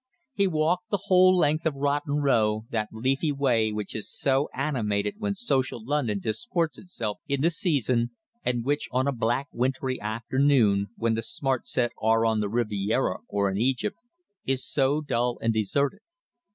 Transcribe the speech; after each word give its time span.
He 0.33 0.47
walked 0.47 0.89
the 0.89 1.01
whole 1.03 1.37
length 1.37 1.63
of 1.67 1.75
Rotten 1.75 2.21
Row, 2.23 2.65
that 2.71 2.89
leafy 2.91 3.31
way 3.31 3.71
which 3.71 3.93
is 3.95 4.09
so 4.11 4.49
animated 4.51 5.17
when 5.19 5.35
social 5.35 5.79
London 5.85 6.17
disports 6.17 6.79
itself 6.79 7.19
in 7.27 7.41
the 7.41 7.51
season, 7.51 8.09
and 8.43 8.65
which 8.65 8.87
on 8.91 9.07
a 9.07 9.11
black 9.11 9.45
wintry 9.53 10.01
afternoon, 10.01 10.87
when 10.97 11.13
the 11.13 11.21
smart 11.21 11.67
set 11.67 11.91
are 12.01 12.25
on 12.25 12.39
the 12.39 12.49
Riviera 12.49 13.17
or 13.27 13.51
in 13.51 13.59
Egypt, 13.59 13.97
is 14.43 14.65
so 14.67 15.01
dull 15.01 15.37
and 15.39 15.53
deserted. 15.53 15.99